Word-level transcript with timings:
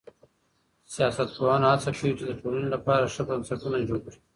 سياستپوهنه 0.93 1.67
هڅه 1.71 1.89
کوي 1.97 2.11
چي 2.17 2.23
د 2.27 2.31
ټولني 2.41 2.67
لپاره 2.75 3.11
ښه 3.13 3.23
بنسټونه 3.29 3.77
جوړ 3.89 3.99
کړي. 4.05 4.19